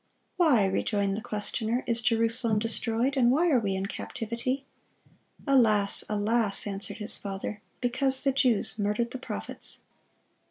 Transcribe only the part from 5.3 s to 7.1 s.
"Alas, alas!" answered